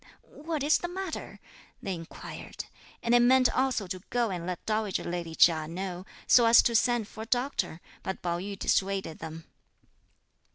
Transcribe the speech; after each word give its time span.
"What 0.23 0.63
is 0.63 0.79
the 0.79 0.87
matter?" 0.87 1.39
they 1.79 1.93
inquired, 1.93 2.65
and 3.03 3.13
they 3.13 3.19
meant 3.19 3.55
also 3.55 3.85
to 3.85 4.01
go 4.09 4.31
and 4.31 4.47
let 4.47 4.65
dowager 4.65 5.03
lady 5.03 5.35
Chia 5.35 5.67
know, 5.67 6.07
so 6.25 6.47
as 6.47 6.63
to 6.63 6.73
send 6.73 7.07
for 7.07 7.21
a 7.21 7.25
doctor, 7.27 7.79
but 8.01 8.23
Pao 8.23 8.39
yü 8.39 8.57
dissuaded 8.57 9.19
them. 9.19 9.45